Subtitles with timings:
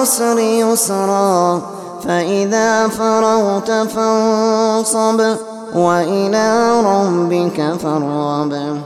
[0.00, 1.62] مع العسر يسرا
[2.04, 5.20] فإذا فرغت فانصب
[5.74, 8.80] وإلى ربك فارغب.